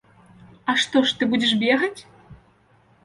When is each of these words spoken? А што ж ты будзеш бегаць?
А 0.71 0.73
што 0.83 0.97
ж 1.11 1.17
ты 1.19 1.23
будзеш 1.33 1.51
бегаць? 1.65 1.95